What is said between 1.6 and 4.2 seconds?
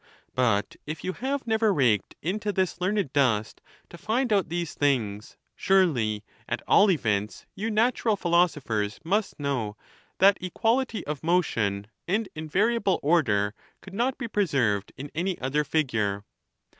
raked into this learned dust" to